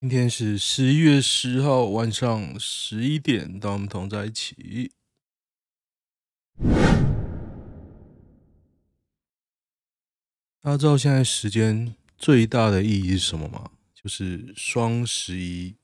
[0.00, 4.92] 今天是十一月十号晚上十一点，当我们同在一起。
[10.62, 13.72] 大家知道现在时间最大的意义是什么吗？
[13.92, 15.74] 就是双十一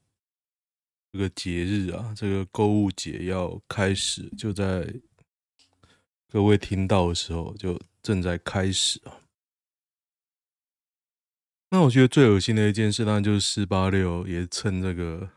[1.13, 4.95] 这个节日啊，这个购物节要开始，就在
[6.29, 9.24] 各位听到的时候，就正在开始啊。
[11.75, 15.29] 那我觉得最恶心的一件事，当然就是四八六也趁这个，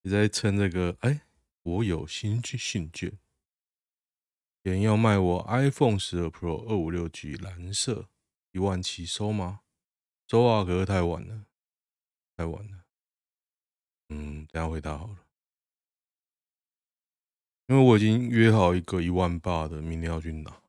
[0.00, 1.20] 也在趁这个，哎，
[1.64, 3.12] 我有新信信券，
[4.62, 8.08] 有人要卖我 iPhone 十二 Pro 二五六 G 蓝色
[8.52, 9.60] 一万七收吗？
[10.28, 11.44] 收啊，可是太晚了，
[12.34, 12.84] 太晚了。
[14.08, 15.26] 嗯，等下回答好了，
[17.66, 20.62] 因为我已经约好一个一万八的，明天要去拿，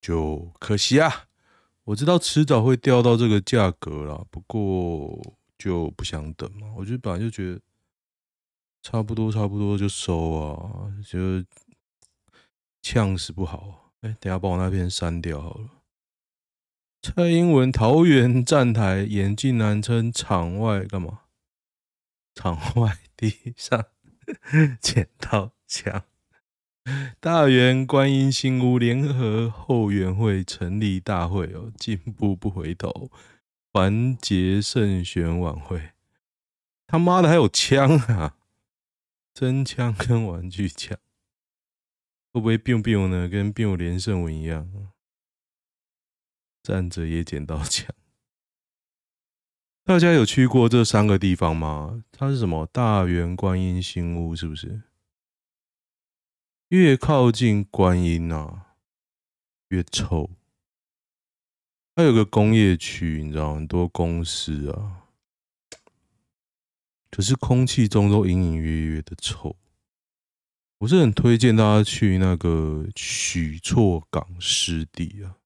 [0.00, 1.28] 就可惜啊。
[1.90, 5.20] 我知道迟早会掉到这个价格啦，不过
[5.58, 6.72] 就不想等嘛。
[6.76, 7.60] 我觉得本来就觉得
[8.80, 11.44] 差不多，差不多就收啊，就
[12.80, 13.92] 呛死不好。
[14.02, 15.68] 哎，等下把我那篇删掉好了。
[17.02, 21.22] 蔡英文桃园站台眼镜男称场外干嘛？
[22.36, 23.84] 场外地上
[24.80, 26.04] 捡到枪。
[27.20, 33.10] 大园观音新屋联合后援会成立大会哦，进步不回头，
[33.72, 35.90] 团结胜选晚会。
[36.86, 38.36] 他妈的还有枪啊！
[39.32, 40.98] 真枪跟玩具枪，
[42.32, 43.28] 会不会 biu biu 呢？
[43.28, 44.68] 跟 biu 连胜文一样，
[46.62, 47.94] 站着也捡到枪。
[49.84, 52.04] 大家有去过这三个地方吗？
[52.10, 52.66] 它是什么？
[52.66, 54.82] 大园观音新屋是不是？
[56.70, 58.76] 越靠近观音啊，
[59.70, 60.30] 越臭。
[61.96, 65.02] 它有个工业区，你知道，很多公司啊，
[67.10, 69.56] 可是空气中都隐隐约约的臭。
[70.78, 75.38] 我是很推荐大家去那个许厝港湿地啊。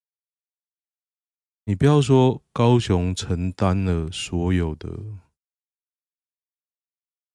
[1.64, 4.90] 你不要说高雄承担了所有的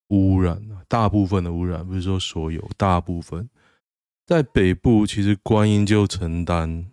[0.09, 3.49] 污染啊，大部分的污染，不是说所有，大部分。
[4.29, 6.91] 在北部，其实观音就承担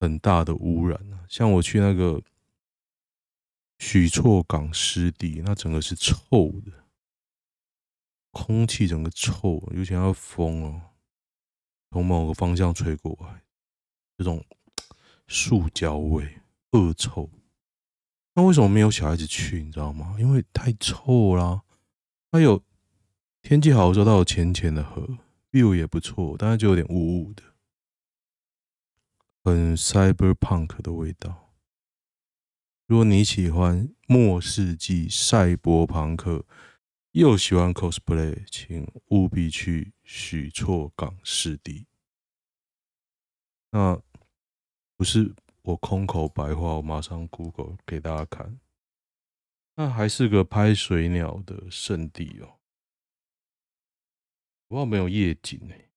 [0.00, 1.26] 很大的污染啊。
[1.28, 2.22] 像我去那个
[3.78, 6.14] 许厝港湿地，那整个是臭
[6.64, 6.72] 的，
[8.30, 10.80] 空气整个臭，尤其那风哦，
[11.90, 13.42] 从某个方向吹过来，
[14.16, 14.42] 这种
[15.28, 16.40] 塑胶味、
[16.70, 17.28] 恶臭。
[18.32, 19.62] 那为什么没有小孩子去？
[19.62, 20.16] 你知道吗？
[20.18, 21.60] 因为太臭啦。
[22.32, 22.62] 还有
[23.42, 25.18] 天气好的时候，它有浅浅的河。
[25.56, 27.42] View 也不错，但是就有点雾雾的，
[29.42, 31.54] 很 cyberpunk 的味道。
[32.86, 36.44] 如果你喜欢末世纪赛博朋克，
[37.12, 41.86] 又喜欢 cosplay，请务必去许厝港湿地。
[43.70, 44.00] 那
[44.96, 48.60] 不是我空口白话，我马上 Google 给大家看。
[49.74, 52.55] 那还是个拍水鸟的圣地哦。
[54.68, 55.88] 我不知道没有夜景哎，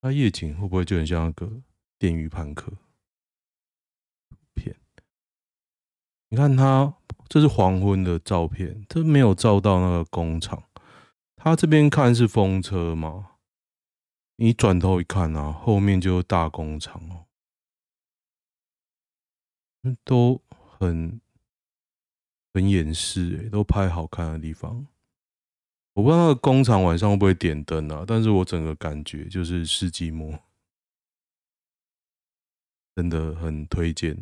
[0.00, 1.62] 那夜景会不会就很像那个
[1.98, 2.72] 电驭叛客
[4.54, 4.76] 片？
[6.28, 6.94] 你看它，
[7.28, 10.62] 这是黄昏的照片，这没有照到那个工厂。
[11.36, 13.38] 它这边看是风车嘛？
[14.36, 17.26] 你转头一看啊，后面就是大工厂哦，
[20.04, 21.20] 都很
[22.54, 24.86] 很掩饰哎，都拍好看的地方。
[25.94, 28.04] 我不知道那个工厂晚上会不会点灯啊？
[28.06, 30.38] 但是我整个感觉就是世纪末，
[32.96, 34.16] 真的很推荐。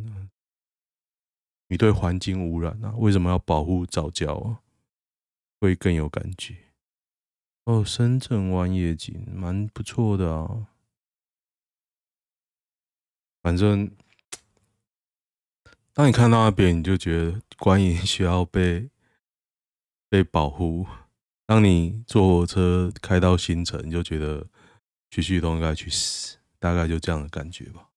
[1.69, 2.93] 你对环境污染啊？
[2.97, 4.61] 为什么要保护早教啊？
[5.61, 6.57] 会更有感觉。
[7.65, 10.67] 哦，深圳湾夜景蛮不错的啊。
[13.43, 13.89] 反正
[15.95, 18.91] 当你看到那边，你就觉得观音需要被
[20.09, 20.85] 被保护。
[21.51, 24.47] 当你坐火车开到新城，你就觉得
[25.11, 27.89] 徐旭东应该去死，大概就这样的感觉吧。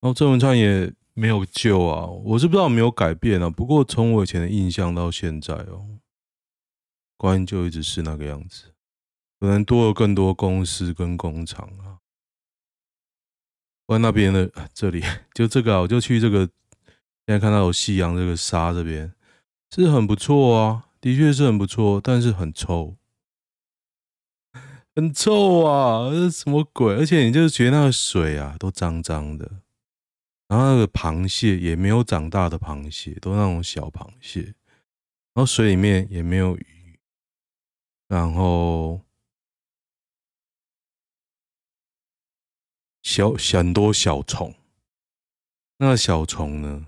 [0.00, 3.48] 然后郑文灿也没有救啊，我是不知道有没有改变啊。
[3.48, 6.00] 不过从我以前的印象到现在哦，
[7.16, 8.74] 观音就一直是那个样子，
[9.38, 12.02] 可能多了更多公司跟工厂啊。
[13.86, 15.00] 关那边的这里
[15.32, 16.40] 就这个啊，我就去这个，
[17.24, 19.14] 现在看到有夕阳这个沙这边
[19.70, 20.88] 是很不错啊。
[21.02, 22.96] 的确是很不错，但是很臭，
[24.94, 26.08] 很臭啊！
[26.12, 26.94] 这什么鬼？
[26.94, 29.62] 而且你就觉得那个水啊，都脏脏的，
[30.46, 34.54] 然后那个螃蟹也没有长大的螃蟹，都那种小螃蟹，
[35.34, 37.00] 然后水里面也没有鱼，
[38.06, 39.00] 然后
[43.02, 44.54] 小很多小虫，
[45.78, 46.86] 那个小虫呢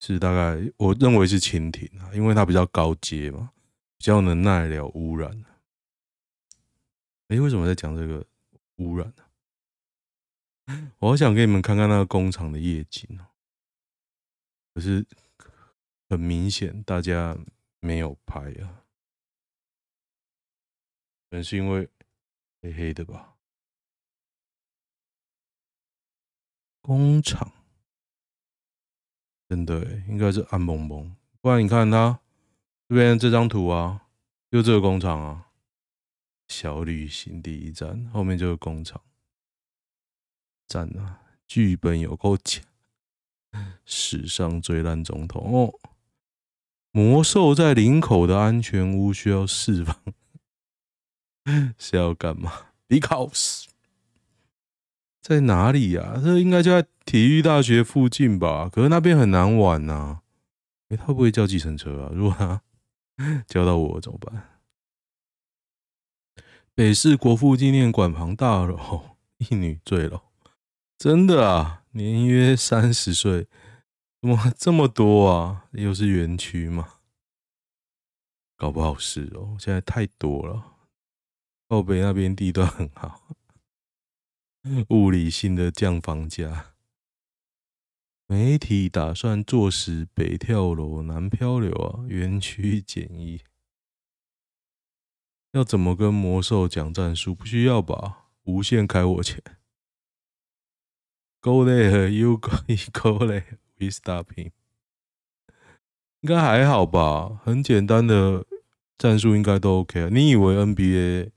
[0.00, 3.52] 是大概我认为是蜻蜓啊，因为它比较高阶嘛，
[3.98, 5.44] 比较能耐了污染。
[7.28, 8.26] 哎，为什么在讲这个
[8.76, 9.24] 污染呢？
[11.00, 13.26] 我好想给你们看看那个工厂的夜景哦，
[14.74, 15.06] 可是
[16.08, 17.36] 很明显大家
[17.80, 18.84] 没有拍啊，
[21.28, 21.88] 可能是因为
[22.62, 23.36] 黑黑的吧。
[26.80, 27.52] 工厂
[29.50, 32.20] 真的应该是暗蒙蒙，不然你看它
[32.88, 34.02] 这边这张图啊，
[34.48, 35.48] 就这个工厂啊，
[36.46, 39.02] 小旅行第一站，后面就是工厂。
[40.68, 41.22] 赞啊！
[41.48, 42.64] 剧本有够强，
[43.84, 45.74] 史上最烂总统哦！
[46.92, 49.96] 魔兽在林口的安全屋需要释放，
[51.76, 53.64] 是要干嘛？Because
[55.20, 56.20] 在哪里呀、啊？
[56.22, 58.68] 这应该就在体育大学附近吧？
[58.72, 60.22] 可是那边很难玩呐、啊。
[60.88, 62.10] 哎、他不会叫计程车啊？
[62.12, 62.62] 如果他
[63.46, 64.48] 叫到我怎么办？
[66.74, 70.22] 北市国父纪念馆旁大楼， 一女坠楼。
[70.96, 73.46] 真的啊，年约三十岁，
[74.20, 75.66] 怎么这么多啊？
[75.72, 76.94] 又是园区吗？
[78.56, 80.64] 搞不好是哦，现在太多了。
[81.68, 83.20] 后北那边地段很好，
[84.90, 86.74] 物理性的降房价。
[88.26, 93.40] 媒体打算坐实北跳楼、南漂流啊，园区简易。
[95.52, 97.34] 要怎么跟魔兽讲战术？
[97.34, 98.28] 不需要吧？
[98.44, 99.42] 无限开我钱。
[101.40, 102.50] Go there, you go,
[102.92, 103.58] go there.
[103.78, 104.52] We stop him.
[106.20, 108.46] 应该还好吧，很简单的
[108.98, 110.08] 战术应该都 OK 啊。
[110.12, 111.30] 你以为 NBA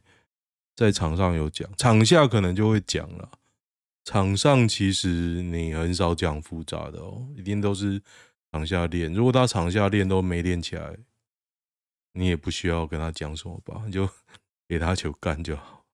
[0.75, 3.31] 在场上有讲，场下可能就会讲了。
[4.03, 8.01] 场上其实你很少讲复杂的哦，一定都是
[8.51, 9.13] 场下练。
[9.13, 10.97] 如果他场下练都没练起来，
[12.13, 14.09] 你也不需要跟他讲什么吧，你就
[14.67, 15.85] 给他球干就好。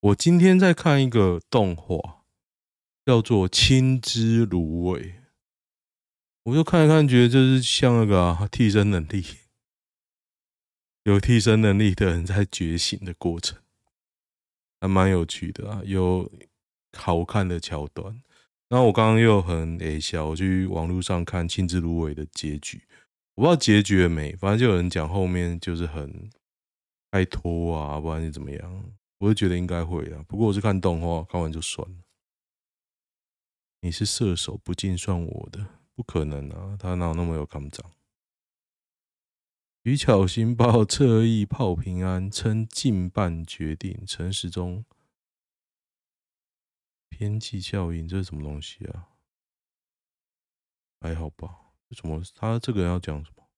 [0.00, 2.16] 我今天在看一个动画。
[3.06, 5.14] 叫做青之芦苇，
[6.42, 9.24] 我就看一看，觉得就是像那个、替身能力，
[11.08, 13.58] 有替身能力的人在觉醒的过程，
[14.78, 16.30] 还蛮有趣的啊，有
[16.92, 18.22] 好看的桥段。
[18.68, 22.82] 然后我刚刚又很诶笑，我去网络上看青之芦苇的结局，
[23.36, 26.28] 我不知道结局了没，反正就有人讲后面就是很
[27.12, 28.84] 爱拖啊，不然是怎么样，
[29.16, 30.22] 我就觉得应该会啊。
[30.28, 31.96] 不过我是看动画，看完就算了。
[33.80, 36.76] 你是射手，不进算我的，不可能啊！
[36.78, 37.90] 他哪有那么有抗长？
[39.88, 44.04] 于巧新报侧翼炮平安，称近半决定。
[44.06, 44.84] 陈时中
[47.08, 49.08] 边际效应，这是什么东西啊？
[51.00, 51.72] 还好吧？
[51.92, 52.22] 什么？
[52.34, 53.48] 他这个人要讲什么？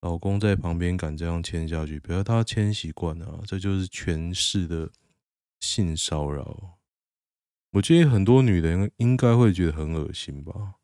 [0.00, 4.90] 老公在旁边敢这样签下去，不要他签习惯了啊，这就是权势的
[5.60, 6.80] 性骚扰。
[7.70, 10.79] 我建议很多女人应该会觉得很恶心吧，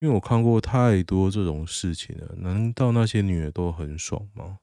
[0.00, 2.34] 因为我看过太多这种事情了。
[2.36, 4.58] 难道那些女的都很爽吗？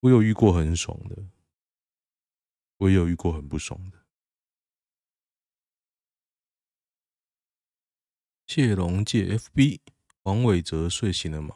[0.00, 1.24] 我有遇过很爽的，
[2.78, 3.98] 我也有遇过很不爽的。
[8.46, 9.80] 谢龙介 FB，
[10.22, 11.54] 黄伟哲睡醒了吗？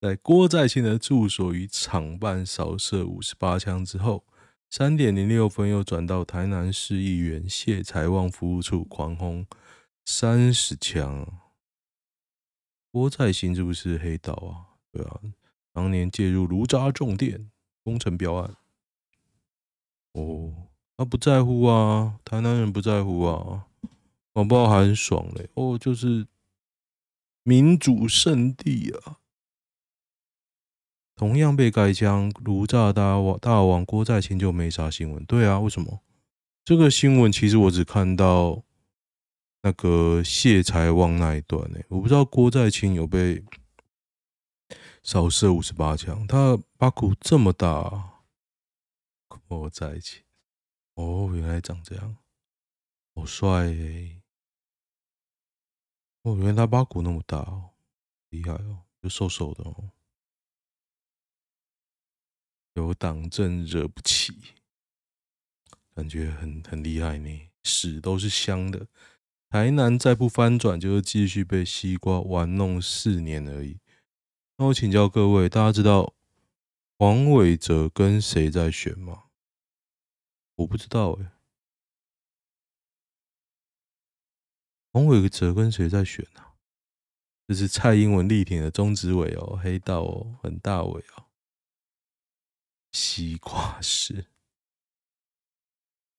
[0.00, 4.24] 在郭在清的住所与厂办扫射五十八枪之后。
[4.74, 9.46] 三点零六分，又转到台南市议员谢财旺服务处狂轰
[10.04, 11.26] 三十枪。
[12.90, 14.76] 郭在清是不是黑道啊？
[14.92, 15.20] 对啊，
[15.72, 17.50] 当年介入卢渣重电
[17.82, 18.54] 工程标案。
[20.12, 23.66] 哦，他不在乎啊，台南人不在乎啊，
[24.34, 25.48] 搞不好还很爽嘞。
[25.54, 26.26] 哦，就是
[27.42, 29.16] 民主圣地啊。
[31.14, 35.24] 同样被开枪，卢炸大王大王郭在清就没啥新闻。
[35.24, 36.02] 对啊，为什么？
[36.64, 38.62] 这个新闻其实我只看到
[39.62, 43.44] 那个谢财旺那一段呢、我不知道郭在清有被
[45.04, 48.22] 扫射五十八枪，他把骨这么大、啊，
[49.28, 50.22] 郭在清
[50.94, 52.16] 哦，原来长这样，
[53.14, 54.20] 好帅诶、
[56.22, 57.70] 哦，原来他把骨那么大哦，
[58.30, 59.90] 厉害哦，就瘦瘦的哦。
[62.74, 64.34] 有党政惹不起。
[65.94, 68.86] 感觉很很厉害呢，屎都是香的。
[69.52, 73.78] 台南再不翻转，就是继续被西瓜玩弄四年而已。
[74.56, 76.14] 那我请教各位，大家知道
[76.96, 79.24] 黄伟哲跟谁在选吗？
[80.54, 81.32] 我不知道哎、欸。
[84.90, 86.54] 黄伟哲跟谁在选啊？
[87.46, 91.26] 这是蔡英文力挺的中执委哦，黑道哦，很大尾哦。
[92.92, 94.28] 西瓜是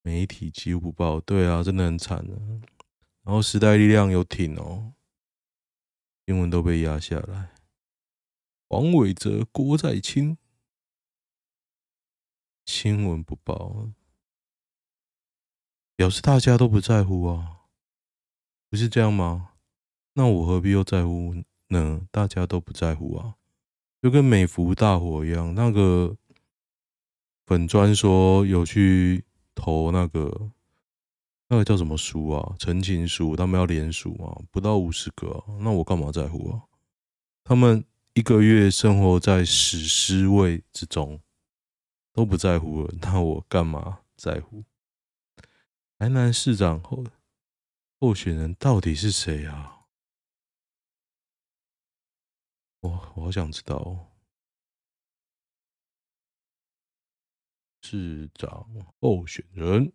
[0.03, 2.61] 媒体几乎不报，对啊，真的很惨啊。
[3.23, 4.93] 然后时代力量有挺哦，
[6.25, 7.55] 新闻都被压下来。
[8.67, 10.37] 黄伟哲、郭在清，
[12.65, 13.91] 新闻不报，
[15.95, 17.61] 表示大家都不在乎啊，
[18.69, 19.53] 不是这样吗？
[20.15, 21.33] 那我何必又在乎
[21.67, 22.07] 呢？
[22.11, 23.35] 大家都不在乎啊，
[24.01, 26.17] 就跟美福大火一样，那个
[27.45, 29.23] 粉专说有去
[29.55, 30.51] 投那个。
[31.53, 32.55] 那个叫什么书啊？
[32.57, 36.63] 陈情书，他们要连署啊，不到五十个啊，那我干嘛在乎啊？
[37.43, 41.21] 他们一个月生活在屎尸位之中，
[42.11, 44.63] 都不在乎了，那我干嘛在乎？
[45.99, 47.05] 台南市长候
[47.99, 49.85] 候选人到底是谁啊？
[52.79, 54.07] 我我好想知道哦，
[57.83, 58.67] 市长
[58.99, 59.93] 候选人。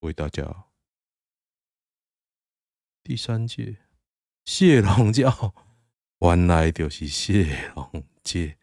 [0.00, 0.64] 为大家，
[3.02, 3.76] 第三届
[4.44, 5.54] 谢龙教，
[6.20, 8.56] 原来就是谢龙界，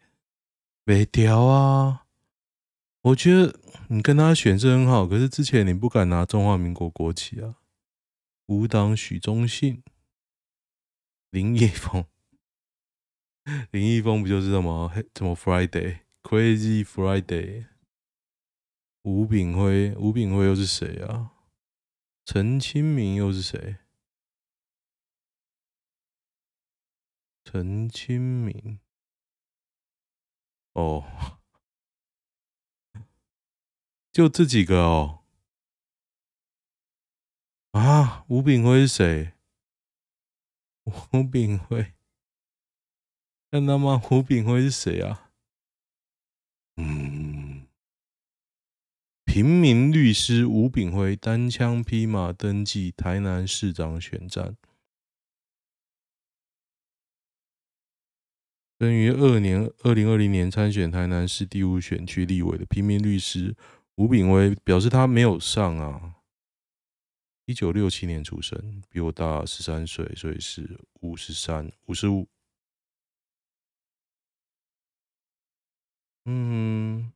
[0.84, 2.06] 没调啊！
[3.02, 7.54] 我觉得你跟他选是很好，可是之前你不敢拿中华民国国旗啊。
[8.46, 9.84] 无党许忠信、
[11.30, 12.04] 林义峰，
[13.70, 17.66] 林义峰不就是什么什么 Friday Crazy Friday？
[19.08, 21.32] 吴炳辉，吴炳辉又是谁啊？
[22.26, 23.78] 陈清明又是谁？
[27.42, 28.80] 陈清明，
[30.74, 31.38] 哦，
[34.12, 35.24] 就这几个哦。
[37.70, 39.32] 啊，吴炳辉是谁？
[41.14, 41.94] 吴炳辉，
[43.50, 44.02] 看到吗？
[44.10, 45.30] 吴炳辉是谁啊？
[46.76, 47.37] 嗯。
[49.38, 54.56] 平民律师吴炳辉单枪匹马登记台南市长选战，
[58.80, 63.54] 生于二年二零二零年参选台南市第五选区立委的平民律师
[63.94, 66.16] 吴炳辉表示，他没有上啊。
[67.44, 72.26] 一九六七年出生，比我大十三岁，所以是五十三、五十五。
[76.24, 77.12] 嗯。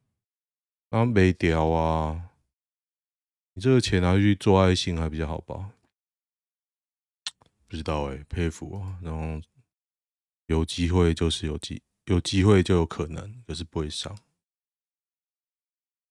[0.93, 2.29] 啊，没屌啊！
[3.55, 5.71] 你这个钱拿去做爱心还比较好吧？
[7.67, 8.99] 不知道哎、佩服啊！
[9.01, 9.41] 然后
[10.49, 14.15] 有机会就是有机，有机会就有可能，可是不会上。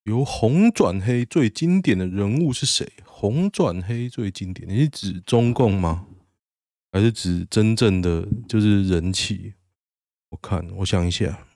[0.05, 2.91] 由红转黑最经典的人物是谁？
[3.05, 6.07] 红转黑最经典，你是指中共吗？
[6.91, 9.53] 还是指真正的就是人气？
[10.29, 11.47] 我看，我想一下，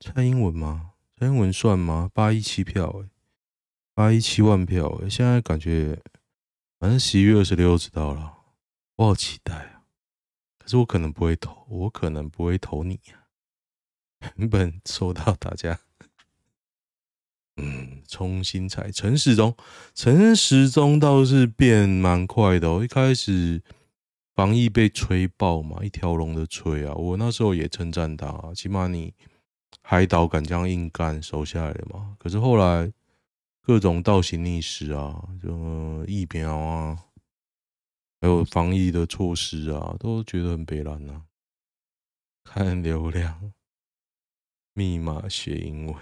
[0.00, 0.89] 蔡英文吗？
[1.26, 2.10] 英文算吗？
[2.14, 3.08] 八一七票哎、
[3.94, 6.00] 八一七万票哎、现在感觉
[6.78, 8.38] 反正十一月二十六知道了，
[8.96, 9.82] 我好期待啊！
[10.58, 13.28] 可是我可能不会投，我可能不会投你啊。
[14.36, 15.80] 原本收到大家，
[17.56, 19.54] 嗯，重新踩陈时中，
[19.94, 22.82] 陈时中倒是变蛮快的哦。
[22.82, 23.62] 一开始
[24.34, 29.12] 防疫被吹爆嘛，一条龙的吹啊，我那时候也称赞他，起码你。
[29.82, 32.16] 海岛敢这样硬干收下来的嘛？
[32.18, 32.92] 可是后来
[33.62, 37.04] 各种倒行逆施啊，就疫苗啊，
[38.20, 41.24] 还有防疫的措施啊，都觉得很北烂呐。
[42.44, 43.52] 看流量，
[44.72, 45.96] 密码学英文。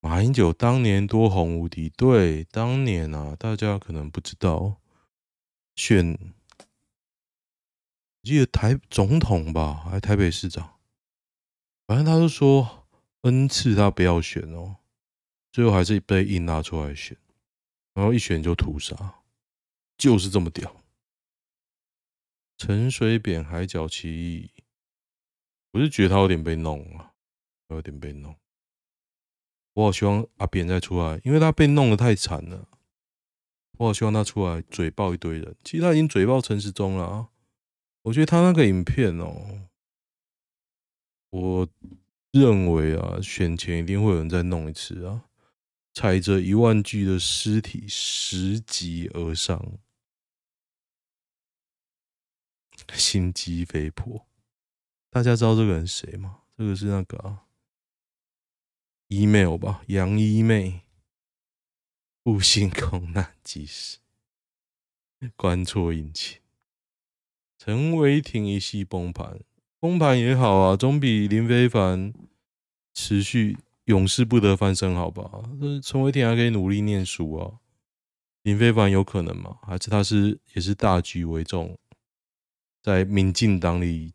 [0.00, 4.80] 马英九当年多红无敌，对，当年啊，大家可能不知道，
[5.74, 6.16] 选
[8.22, 10.75] 记得台总统吧，还台北市长。
[11.86, 12.88] 反正他就说
[13.22, 14.76] N 次他不要选哦，
[15.52, 17.16] 最后还是被硬拉出来选，
[17.94, 19.22] 然后一选就屠杀，
[19.96, 20.82] 就是这么屌。
[22.58, 24.50] 陈水扁海角七亿，
[25.72, 27.12] 我是觉得他有点被弄啊，
[27.68, 28.34] 有点被弄。
[29.74, 32.68] 我好希望阿扁再出来，因为他被弄得太惨了。
[33.78, 37.28] 我好希望他出来嘴爆一堆人，其实他已经嘴爆陈时中了啊。
[38.02, 39.68] 我觉得他那个影片哦。
[41.38, 41.68] 我
[42.30, 45.28] 认为啊，选前一定会有人再弄一次啊。
[45.92, 49.78] 踩着一万具的尸体拾级而上，
[52.92, 54.26] 心机肥婆。
[55.10, 56.42] 大家知道这个人谁吗？
[56.56, 57.46] 这个是那个、啊、
[59.08, 60.82] email 吧，杨一妹，
[62.22, 63.98] 不幸空难技师，
[65.34, 66.40] 关错引擎，
[67.56, 69.40] 陈伟霆一系崩盘，
[69.78, 72.12] 崩盘也好啊，总比林非凡
[72.94, 75.42] 持续永世不得翻身好吧？
[75.82, 77.60] 陈伟霆还可以努力念书啊，
[78.42, 79.58] 林非凡有可能吗？
[79.62, 81.78] 还是他是也是大局为重，
[82.82, 84.14] 在民进党里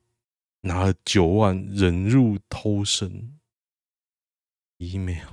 [0.61, 3.37] 拿了九万忍辱偷生
[4.79, 5.27] ？email。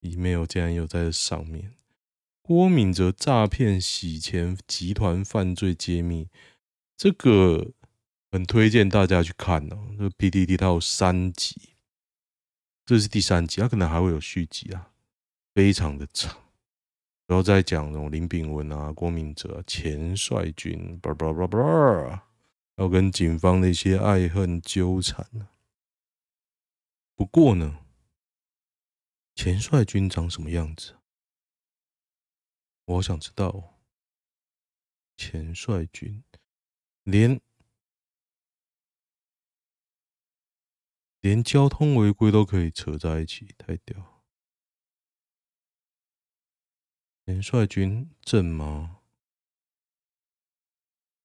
[0.00, 1.74] email 竟然有在上面，
[2.40, 6.28] 郭敏哲诈骗洗钱集团犯罪揭秘，
[6.96, 7.72] 这个
[8.30, 9.94] 很推荐大家去看哦。
[9.96, 11.76] 这个 PTT 它有三集，
[12.84, 14.92] 这是第三集，它可能还会有续集啊，
[15.54, 16.36] 非常的长。
[17.26, 22.26] 然后再讲那种林炳文啊、郭敏哲、钱帅军，叭叭叭叭，
[22.76, 25.26] 要跟警方的一些爱恨纠缠。
[27.14, 27.80] 不过呢。
[29.34, 30.96] 钱帅军长什么样子？
[32.86, 33.76] 我好想知道。
[35.16, 36.24] 钱帅军
[37.04, 37.40] 连
[41.20, 44.24] 连交通违规都可以扯在一起，太屌！
[47.26, 49.00] 前帅军正吗？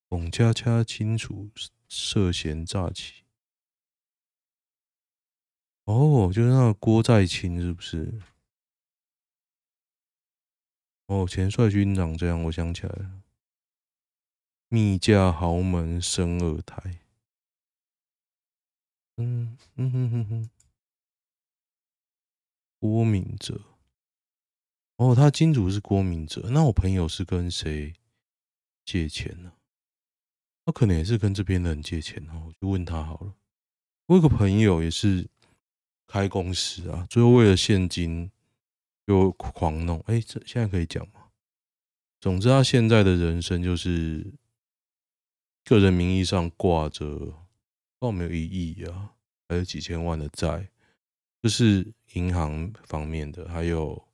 [0.09, 1.51] 龚家掐清楚
[1.87, 3.23] 涉嫌诈欺。
[5.85, 8.21] 哦，就是那个郭在清，是不是？
[11.07, 13.21] 哦，前帅军长这样，我想起来了。
[14.69, 17.02] 密嫁豪门生二胎。
[19.17, 20.49] 嗯嗯哼哼哼。
[22.79, 23.61] 郭明哲。
[24.97, 27.93] 哦，他金主是郭明哲，那我朋友是跟谁
[28.85, 29.53] 借钱呢？
[30.65, 33.35] 他可能也是跟这边的人借钱哦，我就问他好了。
[34.05, 35.29] 我有个朋友也是。
[36.05, 38.29] 开公司啊，最后为了现金
[39.07, 41.31] 就狂弄，哎，这现在可以讲吗？
[42.19, 44.31] 总之，他现在的人生就是
[45.63, 47.42] 个人名义上挂着，
[48.03, 49.15] 报没有一亿啊，
[49.47, 50.69] 还有几千万的债，
[51.41, 54.05] 就是银行方面的，还有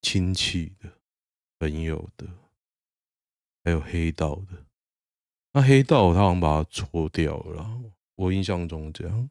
[0.00, 0.90] 亲戚的、
[1.58, 2.26] 朋友的，
[3.62, 4.64] 还有黑道的。
[5.52, 7.82] 那黑道他好像把它搓掉了，
[8.14, 9.28] 我印象中这样。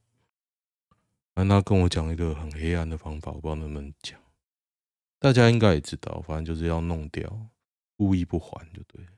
[1.33, 4.21] 那他跟我讲一个很黑暗的方法，我不知道能不能讲。
[5.17, 7.49] 大家应该也知道，反正就是要弄掉，
[7.95, 9.11] 故意不还就对了。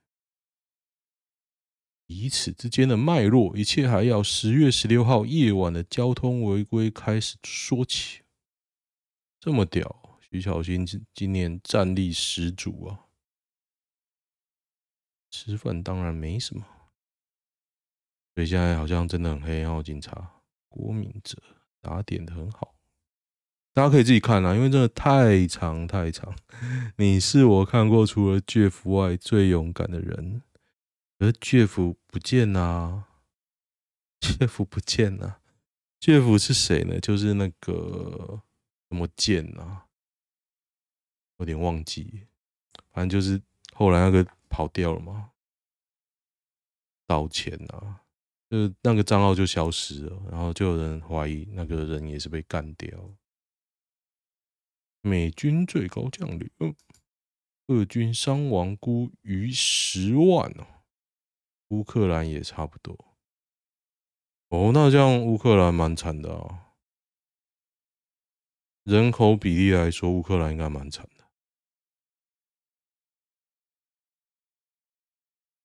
[2.10, 8.24] 以此之间的脉络，一切还要十月十六号夜晚的交通违规开始说起。
[9.39, 13.06] 这么屌，徐小新今今年战力十足啊！
[15.30, 16.65] 吃饭当然没什么，
[18.34, 21.38] 所以现在好像真的很黑哦，警察郭敏哲。
[21.82, 22.76] 打点的很好，
[23.74, 26.36] 大家可以自己看啊，因为真的太长太长。
[26.98, 30.41] 你是我看过除了 Jeff 外最勇敢的人，
[31.19, 33.08] 而 Jeff 不见啊
[34.19, 35.39] ，Jeff 不见啊
[35.99, 36.99] ，Jeff 是谁呢？
[36.99, 38.41] 就是那个
[38.89, 39.88] 什么剑啊，
[41.38, 42.27] 有点忘记，
[42.91, 43.41] 反正就是
[43.73, 45.32] 后来那个跑掉了嘛，
[47.05, 48.03] 道歉啊。
[48.49, 52.89] 就是那个账号就消失了，然后就有人怀疑那个人也是被干掉。
[55.01, 56.49] 美军最高将领，
[57.67, 60.78] 俄军伤亡估逾十万哦，
[61.69, 62.95] 乌克兰也差不多。
[64.49, 66.73] 哦，那这样乌克兰蛮惨的啊，
[68.84, 71.25] 人口比例来说，乌克兰应该蛮惨的。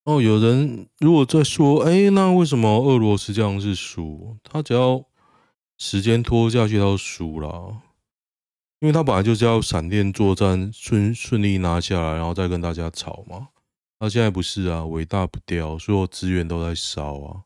[0.03, 4.37] 哦，有人如果在说，哎、那为什么俄罗斯这样是输？
[4.43, 5.03] 他只要
[5.79, 7.81] 时间拖下去，他就输了，
[8.81, 13.49] 因为他本来就是要闪电作战，顺顺利拿下来，然后再跟大家吵嘛。
[14.05, 17.41] 他现在不是啊，尾大不掉，所有资源都在烧啊。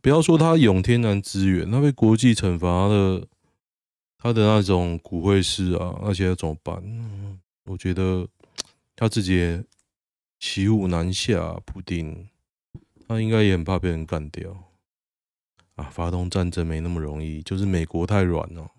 [0.00, 3.28] 不要说他有天然资源，他被国际惩罚的，
[4.16, 6.82] 他的那种骨灰师啊，那些要怎么办？
[7.64, 8.26] 我觉得
[8.96, 9.62] 他自己也。
[10.40, 12.28] 骑虎难下，普丁
[13.08, 14.70] 他应该也很怕被人干掉
[15.76, 15.84] 啊！
[15.84, 18.70] 发动战争没那么容易，就是美国太软了。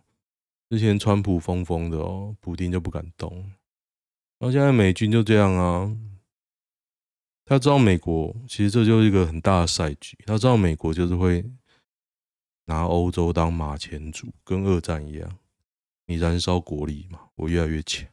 [0.70, 3.32] 之前川普疯疯的哦，普丁就不敢动。
[4.38, 5.92] 然后现在美军就这样啊，
[7.46, 11.46] 他知道美国其实这就是一个很大的赛局，他知道美国就是会
[12.66, 15.38] 拿欧洲当马前卒，跟二战一样。
[16.08, 18.08] 你燃烧国力嘛，我越来越强，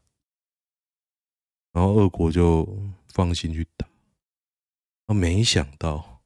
[1.72, 2.66] 然后俄国就
[3.08, 3.86] 放心去打。
[5.06, 6.22] 啊，没想到，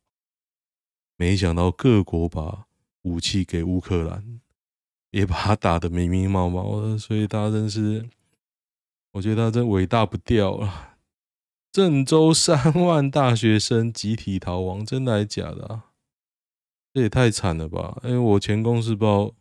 [1.16, 2.66] 没想到各国把
[3.02, 4.40] 武器给乌克兰，
[5.10, 8.08] 也把他打得密密麻麻的，所以他真是，
[9.12, 10.95] 我觉得他真伟大不掉了。
[11.76, 15.92] 郑州三万大学生集体逃亡，真的还是假的啊？
[16.94, 18.00] 这也太惨了吧！
[18.02, 19.34] 哎，我前公司不知道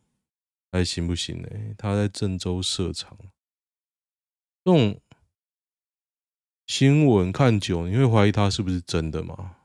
[0.69, 1.47] 还行不行呢？
[1.77, 3.17] 他在郑州设厂，
[4.65, 4.99] 这种
[6.67, 9.55] 新闻看久，你会怀疑他是不是真的吗？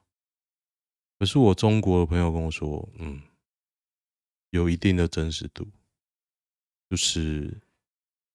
[1.18, 3.20] 可是我中国的朋友跟我说，嗯，
[4.50, 5.66] 有一定的真实度，
[6.88, 7.61] 就是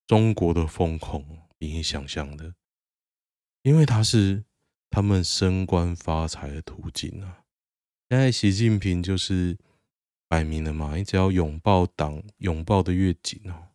[0.06, 1.26] 中国的风控
[1.58, 2.54] 比你想象的。
[3.66, 4.44] 因为它是
[4.92, 7.42] 他们升官发财的途径啊！
[8.08, 9.58] 现在习近平就是
[10.28, 13.70] 摆明了嘛，你只要拥抱党，拥抱的越紧哦，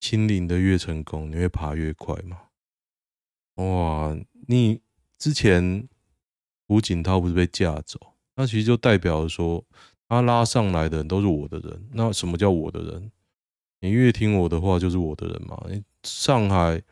[0.00, 2.40] 亲临的越成功，你会爬越快嘛。
[3.62, 4.80] 哇，你
[5.16, 5.88] 之前
[6.66, 8.14] 胡锦涛不是被架走？
[8.34, 9.64] 那其实就代表说，
[10.08, 11.88] 他拉上来的人都是我的人。
[11.92, 13.12] 那什么叫我的人？
[13.78, 15.64] 你越听我的话，就是我的人嘛。
[16.02, 16.82] 上海。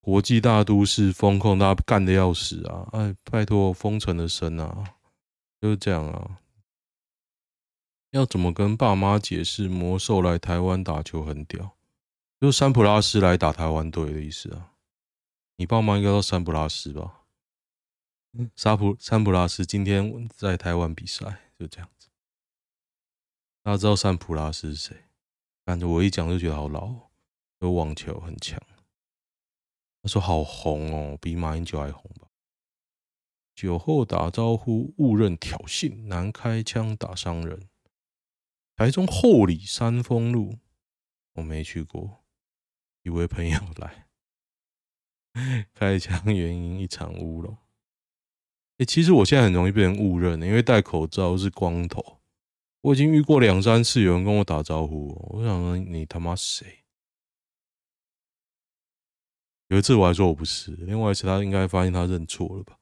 [0.00, 2.88] 国际大都市封控，大家干的要死啊！
[2.92, 4.94] 哎，拜托，封城的神啊，
[5.60, 6.40] 就是这样啊。
[8.12, 11.76] 要怎么跟爸妈解释魔兽来台湾打球很屌？
[12.40, 14.72] 就是山普拉斯来打台湾队的意思啊。
[15.56, 17.24] 你爸妈应该叫山普拉斯吧？
[18.54, 22.08] 沙普山普拉斯今天在台湾比赛，就这样子。
[23.62, 24.96] 大家知道山普拉斯是谁？
[25.66, 26.94] 感觉我一讲就觉得好老，
[27.58, 28.58] 有网球很强。
[30.08, 32.26] 说：“好红哦，比马英九还红吧？”
[33.54, 37.68] 酒后打招呼误认挑衅，男开枪打伤人。
[38.76, 40.58] 台中后里山峰路，
[41.34, 42.24] 我没去过，
[43.02, 44.06] 一位朋友来，
[45.74, 47.58] 开枪原因一场乌龙。
[48.78, 52.20] 哎，其实我现在很容易被人误认，因为戴口罩是光头。
[52.82, 56.77] 我已经遇过两三次有人跟我打招呼，我想说你他妈谁？
[59.68, 62.78] 有一次我还说我不是，另外一次他应该发现他认错了吧？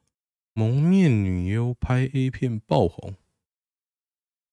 [0.53, 3.17] 蒙面女优拍 A 片爆红，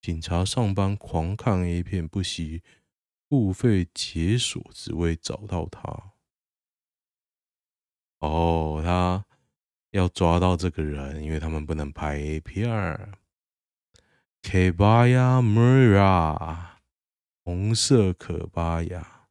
[0.01, 2.61] 警察上班狂看 A 片，不惜
[3.29, 6.13] 付费解锁，只为找到他。
[8.19, 9.25] 哦，他
[9.91, 13.15] 要抓到这个人，因为他们不能拍 A 片。
[14.41, 15.61] 可巴亚梅
[15.93, 16.81] 亚，
[17.43, 19.27] 红色可巴亚。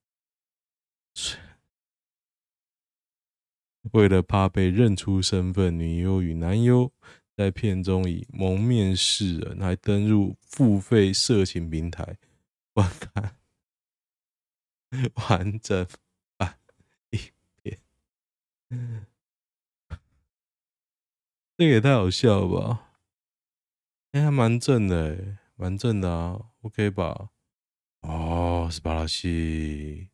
[3.93, 6.93] 为了怕被认出身份，女优与男优
[7.37, 12.17] 在片中以蒙面示人，还登入付费色情平台
[12.73, 13.37] 观看
[15.15, 15.87] 完整
[16.37, 16.59] 版
[17.11, 17.21] 影
[17.63, 17.81] 片。
[21.59, 22.91] 这也太好笑吧！
[24.13, 27.31] 哎、欸，还蛮正的、欸，蛮正的啊，OK 吧？
[28.01, 30.11] 哦，斯巴拉西，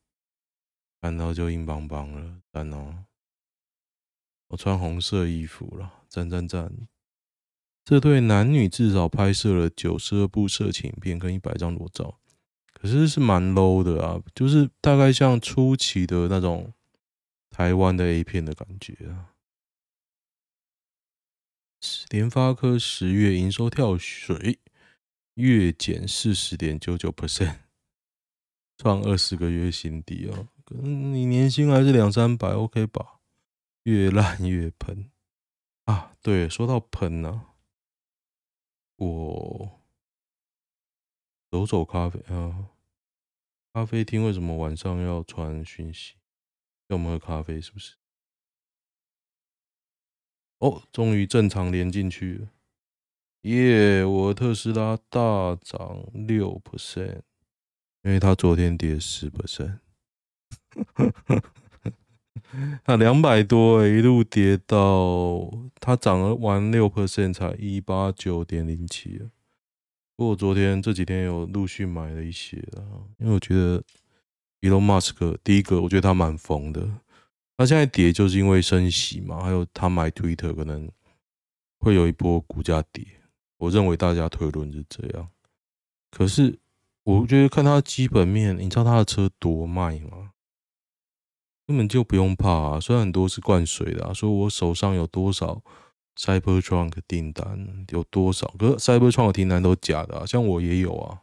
[1.01, 3.05] 看到就硬邦邦了，赞哦！
[4.49, 6.73] 我穿红色衣服了，赞赞赞！
[7.85, 12.19] 这对男女至少拍摄了九十二部色情片跟一百张裸照，
[12.73, 16.73] 可是是蛮 low 的啊，就是大概像初期的那种
[17.51, 19.33] 台湾的 A 片的感觉啊。
[22.11, 24.59] 联发科十月营收跳水，
[25.35, 27.57] 月减四十点九九 percent，
[28.77, 30.49] 创二十个月新低哦。
[30.65, 33.18] 可能你年薪还是两三百，OK 吧？
[33.89, 35.11] 越烂越喷
[35.85, 36.15] 啊！
[36.21, 37.47] 对，说到喷呢、
[38.97, 39.81] 我
[41.51, 42.69] 走走咖啡啊，
[43.73, 46.17] 咖啡厅为什么晚上要传讯息？
[46.89, 47.97] 要我们喝咖啡是不是？
[50.59, 52.51] 哦，终于正常连进去了，
[53.41, 54.05] 耶！
[54.05, 57.23] 我特斯拉大涨六 percent，
[58.03, 59.79] 因为它昨天跌十 percent。
[62.85, 69.19] 它两百多，一路跌到它涨了完六 percent 才一八九点零七。
[70.17, 72.83] 不过我昨天这几天有陆续买了一些了，
[73.19, 73.83] 因为我觉得
[74.63, 76.89] Elon Musk 第一个，我觉得他蛮疯的。
[77.57, 80.91] 他现在跌就是因为升息嘛，还有他买 Twitter 可能
[81.79, 83.05] 会有一波股价跌。
[83.59, 85.29] 我认为大家推论是这样。
[86.11, 86.59] 可是
[87.05, 90.33] 我觉得看他基本面，你知道他的车多卖吗？
[91.69, 92.81] 根本就不用怕啊！
[92.81, 95.61] 虽然很多是灌水的啊，说我手上有多少
[96.17, 101.21] Cybertruck 订单，有多少，可是 Cybertruck 订单都假的啊，像我也有啊，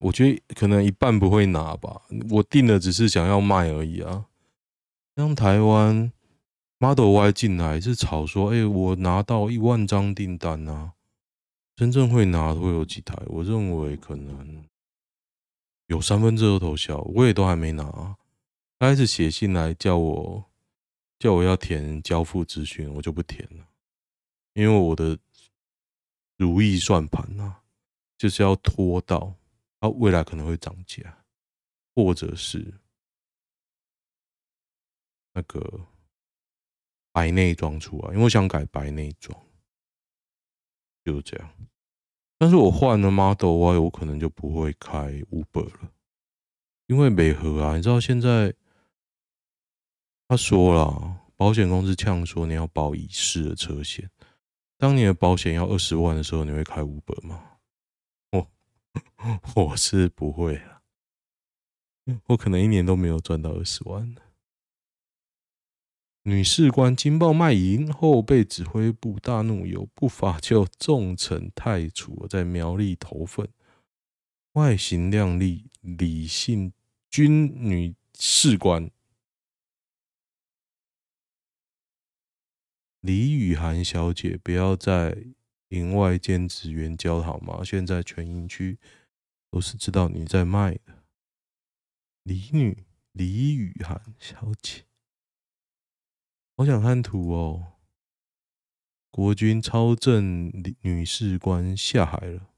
[0.00, 2.02] 我觉得可能一半不会拿吧。
[2.28, 4.26] 我订的只是想要卖而已啊。
[5.16, 6.12] 像台湾
[6.78, 10.92] Model Y 进来是炒说，哎、我拿到一万张订单啊，
[11.74, 13.16] 真正会拿的会有几台？
[13.28, 14.64] 我认为可能
[15.86, 18.16] 有三分之二头小，我也都还没拿。
[18.82, 20.44] 他开始写信来叫我，
[21.16, 23.64] 叫我要填交付资讯，我就不填了，
[24.54, 25.16] 因为我的
[26.36, 27.62] 如意算盘啊，
[28.18, 29.36] 就是要拖到。
[29.78, 31.24] 它未来可能会涨价，
[31.94, 32.74] 或者是
[35.32, 35.86] 那个
[37.12, 39.40] 白内装出来，因为我想改白内装，
[41.04, 41.48] 就是这样。
[42.36, 45.92] 但是我换了 Model Y，我可能就不会开 Uber 了，
[46.88, 48.52] 因为美和啊，你知道现在
[50.32, 54.08] 他说了，保险公司呛说你要保已逝的车险，
[54.78, 57.58] 当你的保险要二十万的时候，你会开 Uber 吗？
[58.32, 58.48] 我
[59.54, 60.80] 我是不会啊，
[62.28, 64.14] 我可能一年都没有赚到二十万。
[66.22, 73.46] 女士官惊爆卖淫后被指挥部大怒，有不法就重惩太处，在苗栗头份，
[74.54, 76.72] 外形靓丽、理性
[77.10, 78.90] 军女士官
[83.02, 85.26] 李雨涵小姐，不要在
[85.68, 87.62] 营外兼职援交好吗？
[87.62, 88.80] 现在全营区。
[89.50, 91.04] 都是知道你在卖的，
[92.22, 94.86] 李女李雨涵小姐，
[96.56, 97.74] 好想看图哦。
[99.10, 102.48] 国军超正女士官下海了，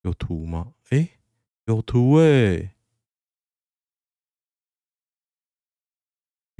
[0.00, 0.72] 有图吗？
[0.88, 1.10] 哎、
[1.66, 2.71] 有图哎、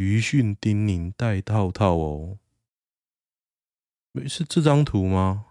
[0.03, 2.41] 余训叮咛戴套套哦，
[4.11, 5.47] 没是这张图吗？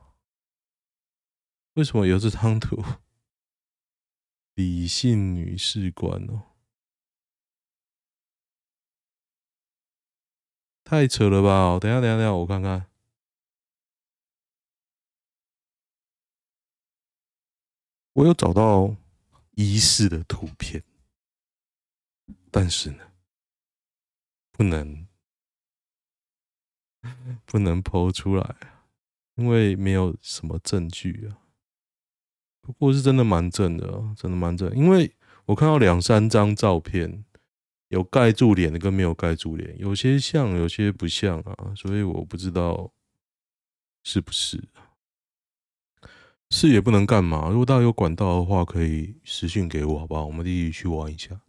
[1.75, 2.83] 为什么有这张图？
[4.55, 6.51] 李姓女士官哦，
[10.83, 11.79] 太扯了吧！
[11.79, 12.87] 等下，等下，等下，我看看。
[18.11, 18.97] 我有找到
[19.51, 20.83] 疑似的图片，
[22.51, 23.10] 但是呢，
[24.51, 25.07] 不能
[27.45, 28.55] 不能剖出来，
[29.35, 31.37] 因为没有什么证据啊。
[32.61, 34.75] 不过是真的蛮正的，真的蛮正。
[34.75, 37.25] 因为我看到两三张照片，
[37.87, 42.93] 有盖住脸的跟没有盖住脸，有些像，有些不像啊，所以我不知道
[44.03, 44.69] 是不是。
[46.53, 47.49] 是也不能干嘛。
[47.49, 50.25] 如果大家有管道的话，可以私讯给我，好不好？
[50.25, 51.41] 我们一起去玩一下。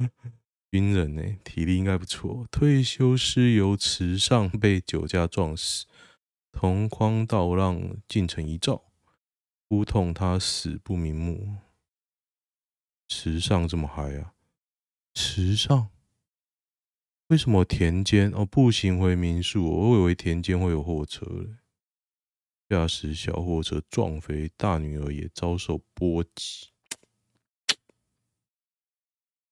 [0.70, 2.46] 军人呢、体力应该不错。
[2.50, 5.86] 退休师由池上被酒驾撞死。
[6.52, 8.92] 同框倒让进城一照，
[9.68, 11.58] 呼痛他死不瞑目。
[13.06, 14.34] 池上这么嗨啊！
[15.14, 15.90] 池上
[17.28, 19.64] 为什么田间哦步行回民宿？
[19.64, 21.56] 我以为田间会有货车嘞。
[22.68, 26.70] 驾驶小货车撞飞大女儿，也遭受波及。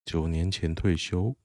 [0.08, 1.36] 九年前退休。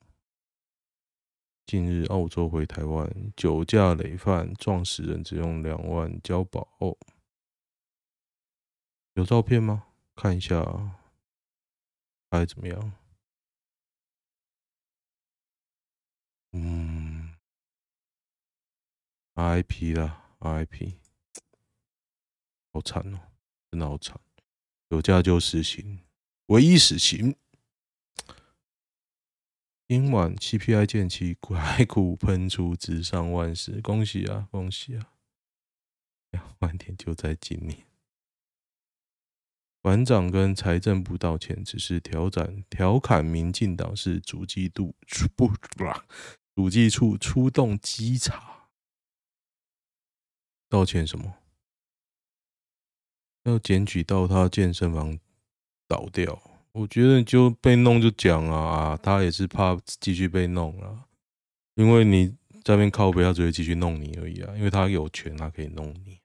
[1.65, 6.65] 近日，澳洲回台湾，酒驾累犯撞死人，只用两万交保。
[9.15, 9.87] 有照片吗？
[10.15, 10.63] 看一下，
[12.31, 12.93] 还怎么样？
[16.53, 17.35] 嗯
[19.33, 20.93] ，IP 啦 IP，
[22.71, 23.19] 好惨哦，
[23.71, 24.17] 真的好惨，
[24.89, 25.99] 酒驾就死刑，
[26.45, 27.35] 唯一死刑。
[29.85, 35.11] 今晚 CPI 见起，台股喷出直上万十，恭喜啊，恭喜啊！
[36.31, 37.85] 两万点就在今年。
[39.81, 44.95] 馆长跟财政部道歉，只是调整调侃民进党是主计度
[45.35, 45.47] 不
[45.83, 46.05] 啦
[46.55, 48.69] 主计处出动稽查，
[50.69, 51.35] 道歉什么？
[53.43, 55.19] 要检举到他健身房
[55.85, 56.52] 倒掉。
[56.73, 61.05] 我觉得就被弄就讲啊，他也是怕继续被弄啊，
[61.75, 66.17] 因为你这边靠北，他只会继续弄你而已啊，因为他有权，他可以弄你。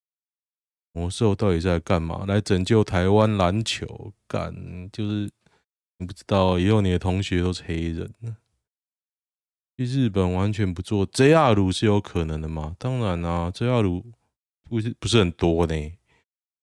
[0.92, 2.24] 魔兽到底在干嘛？
[2.26, 4.12] 来拯救台湾篮球？
[4.26, 5.30] 干就是
[5.98, 8.10] 你不知道，以后你的同学都是黑人。
[9.76, 12.74] 去日本完全不做 JR 是有可能的吗？
[12.78, 14.02] 当然啊，JR
[14.64, 15.74] 不是不是很多呢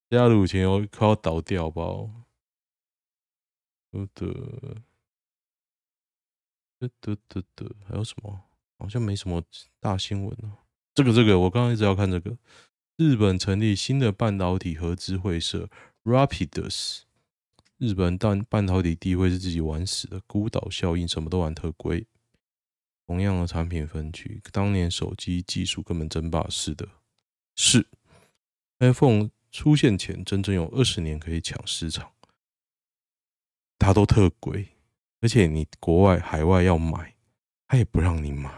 [0.09, 2.09] ，JR 以前有快要倒掉，好不好？
[4.15, 4.81] 的，
[6.79, 8.41] 得得得得，还有什么？
[8.77, 9.43] 好像没什么
[9.79, 10.57] 大新闻呢。
[10.93, 12.37] 这个这个，我刚刚一直要看这个。
[12.97, 15.69] 日本成立新的半导体合资会社
[16.03, 17.01] Rapidus。
[17.77, 22.07] 日本半半导体地位是自己玩死的，孤岛效应，什么都玩特贵。
[23.05, 26.87] 同样的产品分区，当年手机技术根本争霸似的。
[27.55, 27.85] 是
[28.79, 32.13] iPhone 出现前，真正有二十年可以抢市场，
[33.77, 34.67] 它都特贵，
[35.21, 37.15] 而且你国外海外要买，
[37.67, 38.49] 它也不让你买。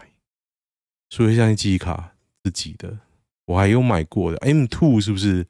[1.10, 2.98] 所以像记忆卡自己的，
[3.46, 5.46] 我还有买过的 M two 是不是？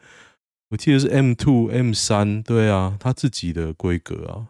[0.71, 4.49] 我记得是 M two、M3，对啊，他自己的规格啊，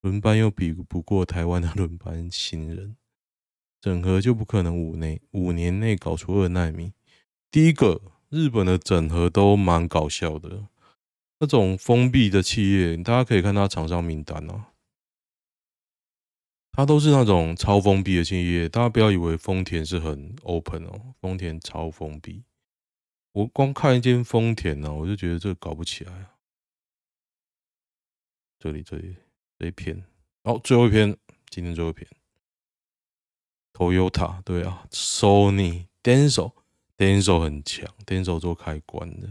[0.00, 2.96] 轮班又比不过台湾的轮班新人，
[3.80, 6.92] 整合就不可能五内五年内搞出二奈米。
[7.50, 10.68] 第一个，日本的整合都蛮搞笑的，
[11.38, 14.72] 那种封闭的企业，大家可以看它厂商名单啊，
[16.72, 22.44] 它都是那种超封闭的企业，大家不要以为丰田是很 open 哦，丰田超封闭。
[23.32, 26.32] 我光看一间丰田呢，我就觉得这搞不起来啊。
[28.58, 29.16] 这里这里
[29.58, 30.02] 这一篇，
[30.44, 31.14] 哦，最后一篇，
[31.50, 32.08] 今天最后一篇。
[33.74, 36.54] Toyota 对啊，Sony、Denso、
[36.96, 39.28] Denso 很强，Denso 做开关的。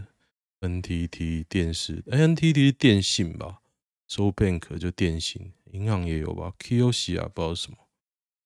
[0.68, 3.62] NTT 电视，NTT 电信吧
[4.10, 7.78] ，SoBank 就电信，银行也有吧，K O C 啊不知道什么。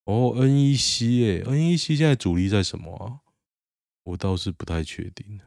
[0.03, 3.21] 哦，NEC 哎，NEC 现在主力在什么啊？
[4.03, 5.39] 我倒是不太确定。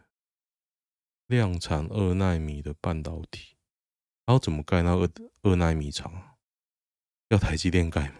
[1.26, 3.56] 量产二奈米的半导体，
[4.24, 5.10] 然后怎么盖那二
[5.42, 6.34] 二奈米厂啊？
[7.28, 8.16] 要台积电盖吗？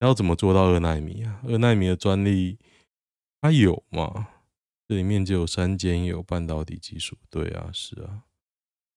[0.00, 1.40] 要怎么做到二奈米啊？
[1.44, 2.58] 二奈米的专利
[3.40, 4.28] 它有吗？
[4.88, 7.18] 这里面就有三间有半导体技术。
[7.28, 8.24] 对啊，是啊。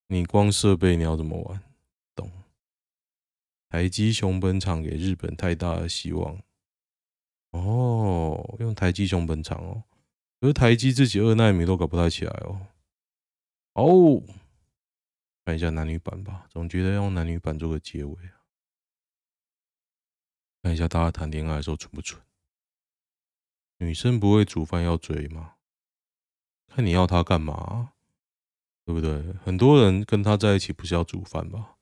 [0.07, 1.63] 你光设备你要怎么玩？
[2.15, 2.31] 懂？
[3.69, 6.41] 台积熊本厂给日本太大的希望。
[7.51, 9.83] 哦，用台积熊本厂哦，
[10.39, 12.67] 可是台积自己二奈米都搞不太起来哦。
[13.73, 14.23] 哦，
[15.45, 18.45] 看一下男女版吧，总觉得用男女版做个结尾啊。
[20.61, 22.21] 看一下大家谈恋爱的时候蠢不蠢？
[23.77, 25.55] 女生不会煮饭要追吗？
[26.69, 27.91] 看你要他干嘛，
[28.85, 29.21] 对不对？
[29.43, 31.75] 很多人跟他在一起不是要煮饭吧？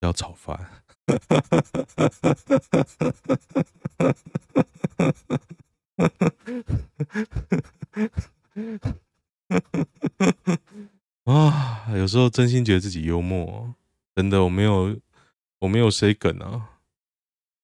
[0.00, 0.84] 要炒饭。
[11.24, 13.74] 啊，有时候真心觉得自己幽默，
[14.14, 14.96] 真的，我没有，
[15.60, 16.68] 我没有谁梗啊。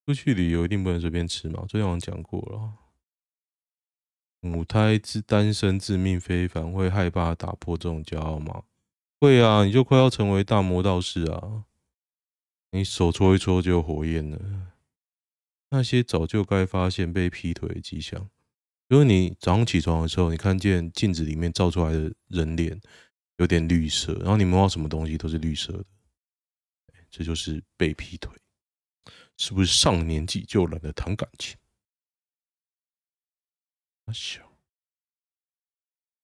[0.07, 2.73] 出去旅游一定不能随便吃嘛，昨天我讲过了。
[4.41, 8.65] 母胎之单身自命非凡，会害怕打破这种骄傲吗？
[9.21, 11.65] 会啊，你就快要成为大魔道士啊！
[12.71, 14.39] 你手搓一搓就有火焰了。
[15.71, 18.29] 那些早就该发现被劈腿的迹象，
[18.89, 22.81] 因为你早上起床的时候，你看见镜子里面照出来的人脸。
[23.41, 25.85] 有点绿色，然后你摸到什么东西都是绿色的，
[27.09, 28.33] 这就是被劈腿，
[29.37, 31.57] 是不是上年纪就懒得谈感情？
[34.09, 34.41] 阿小，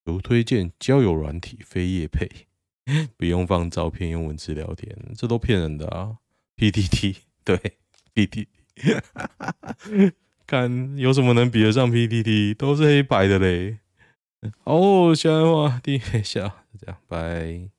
[0.04, 2.46] 有推荐交友软体非叶配，
[3.18, 6.16] 不用放照片，用文字聊天，这都骗人的啊
[6.56, 7.76] ！PDT 对
[8.14, 8.46] ，PDT，
[10.46, 12.56] 看 有什么能比得上 PDT？
[12.56, 13.80] 都是黑白的嘞。
[14.64, 16.64] 哦，喜欢的话，第一下。
[16.78, 17.73] 这样，拜。